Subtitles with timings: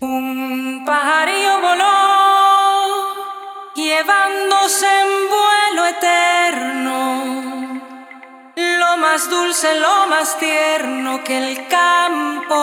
[0.00, 3.14] Un pajarillo voló,
[3.76, 7.00] llevándose en vuelo eterno.
[8.56, 12.56] Lo más dulce, lo más tierno que el campo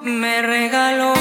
[0.00, 1.14] me regaló.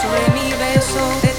[0.00, 1.29] sobre mi beso.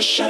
[0.00, 0.29] Just shut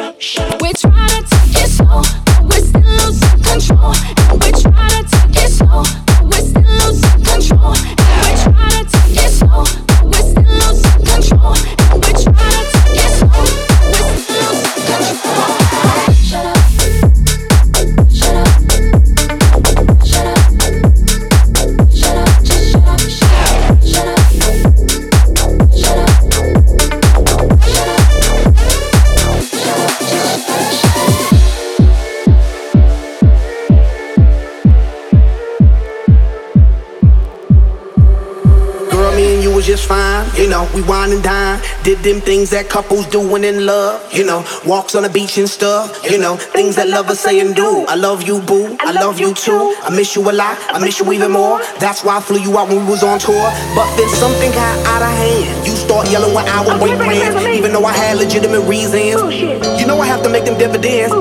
[42.03, 46.01] them things that couples doing in love, you know, walks on the beach and stuff,
[46.11, 47.85] you know, things that lovers say and do.
[47.89, 48.77] I love you, boo.
[48.81, 49.75] I love you too.
[49.83, 50.59] I miss you a lot.
[50.69, 51.61] I miss you even more.
[51.79, 53.51] That's why I flew you out when we was on tour.
[53.75, 55.67] But then something got out of hand.
[55.67, 59.35] You start yelling when I was boyfriend, even though I had legitimate reasons.
[59.81, 61.13] You know I have to make them dividends.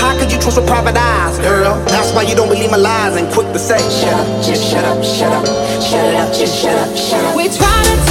[0.00, 1.76] How could you trust with private eyes, girl?
[1.86, 4.84] That's why you don't believe my lies and quick to say, shut up, just shut
[4.84, 5.44] up, shut up,
[5.82, 7.36] shut it up, just shut up, shut up.
[7.36, 7.69] We try to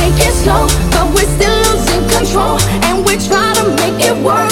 [0.10, 4.52] take it slow, but we're still losing control, and we try to make it work,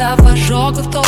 [0.00, 1.06] Когда в толк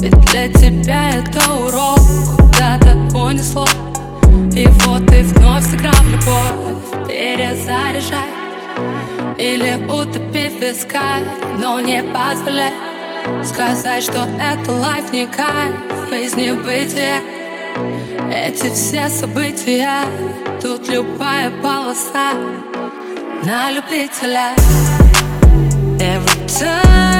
[0.00, 2.00] Ведь для тебя это урок.
[2.36, 3.64] Куда-то унесло
[4.52, 7.06] И вот ты вновь сыграл любовь.
[7.06, 8.26] Перезаряжай.
[9.38, 11.22] Или утопи в висках
[11.60, 12.72] Но не позволяй
[13.44, 15.76] Сказать, что это лайф не кайф.
[16.12, 17.20] Из небытия
[18.28, 20.00] Эти все события.
[20.60, 22.32] Тут любая полоса
[23.44, 24.56] На любителя.
[26.00, 27.19] Every time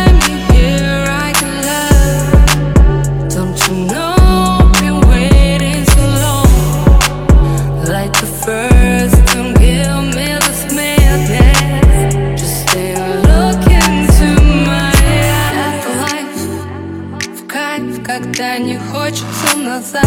[19.70, 20.04] назад.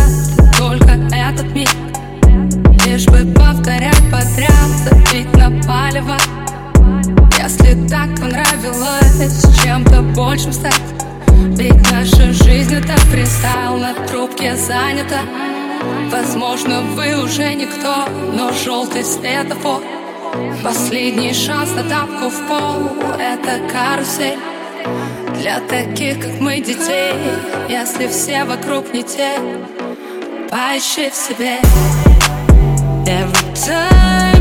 [0.58, 1.70] Только этот миг.
[2.86, 6.18] Лишь бы повторять подряд Забить на палево.
[7.38, 10.82] Если так понравилось чем-то большим стать.
[11.58, 15.22] Ведь наша жизнь это фристайл на трубке занята.
[16.12, 19.82] Возможно, вы уже никто, но желтый светофор.
[20.62, 24.53] Последний шанс на тапку в пол Это карусель
[25.44, 27.12] Для таких, как мы, детей
[27.68, 29.38] Если все вокруг не те
[30.50, 31.58] Поищи в себе.
[33.06, 34.33] Every time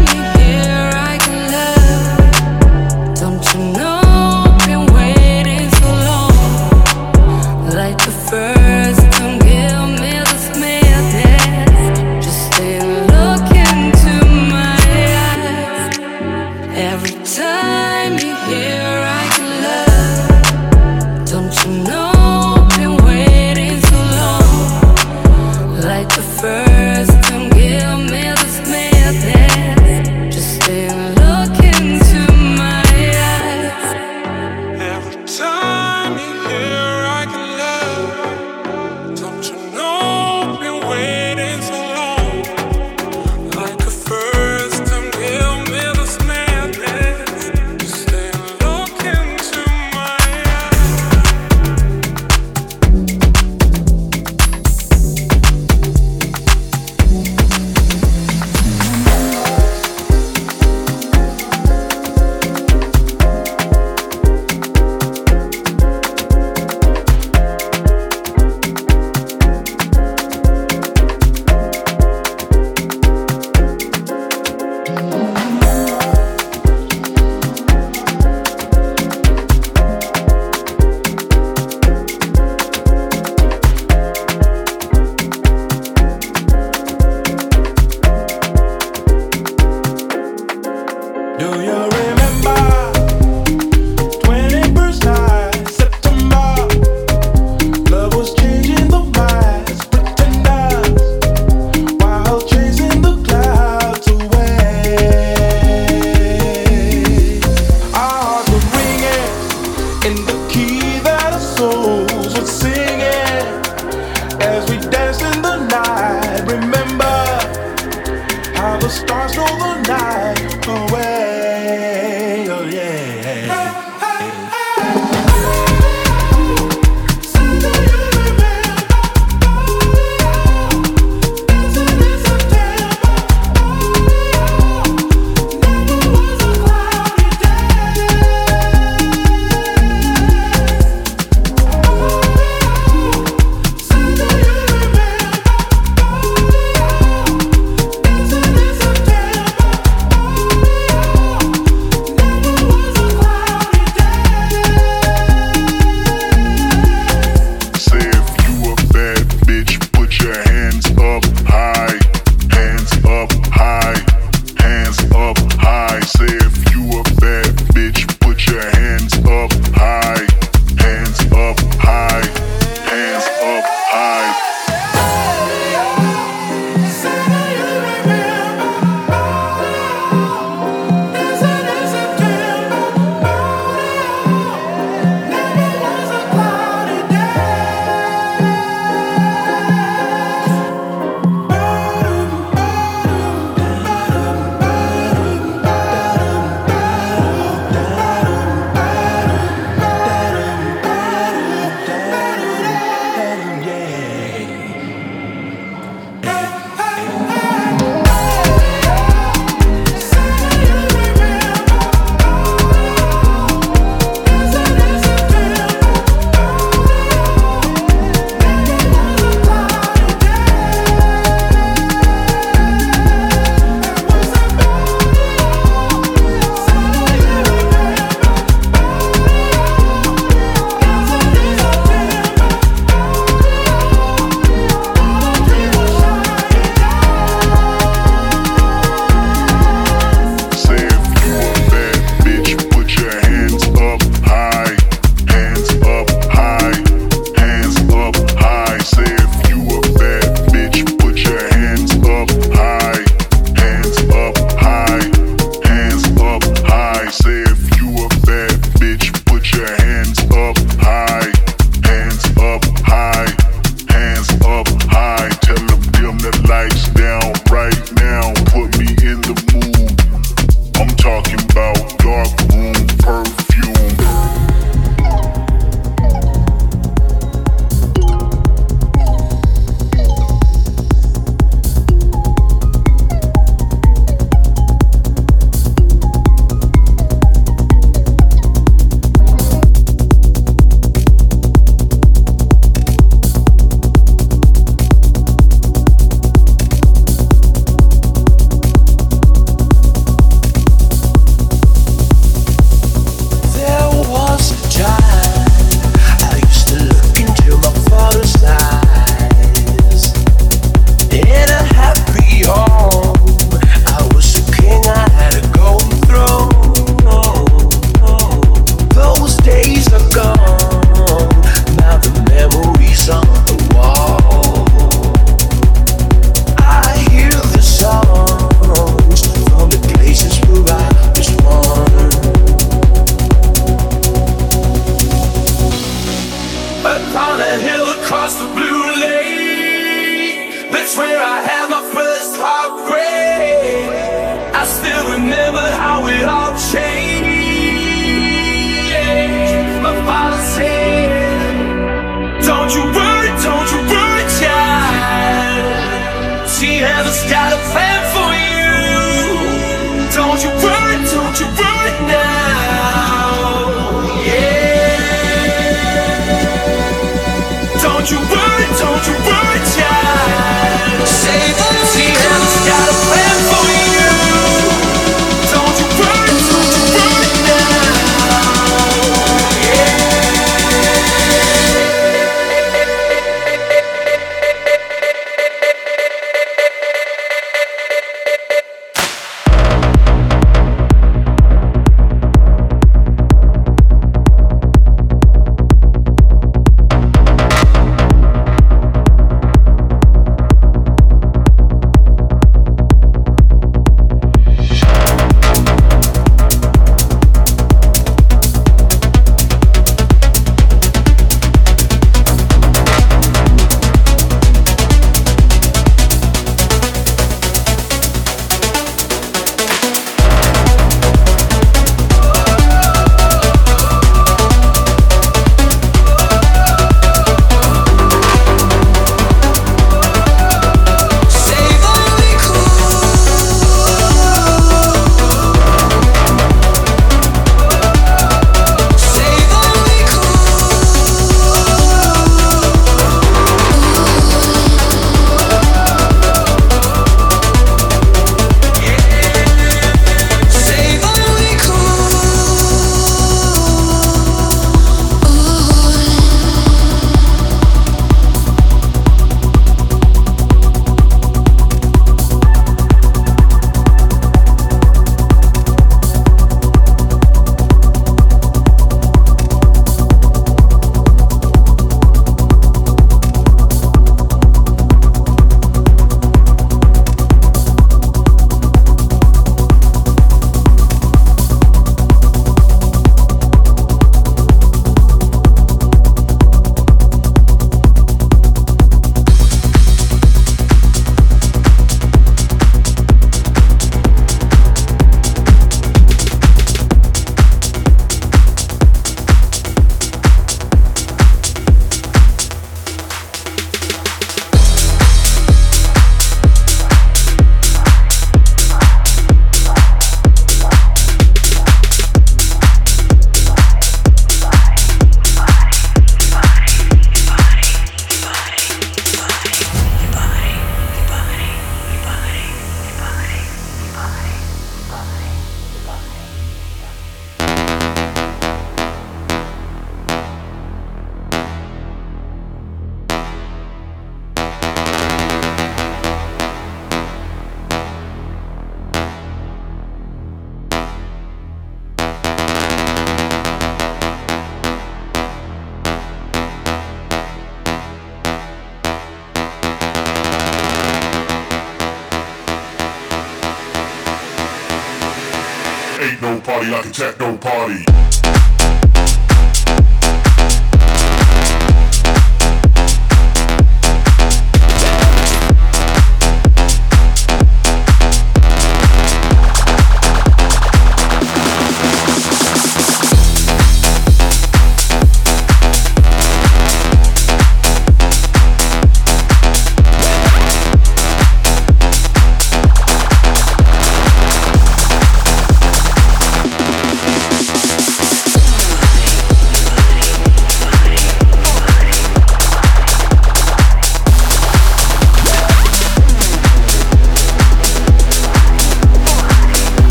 [556.72, 557.91] like a techno party.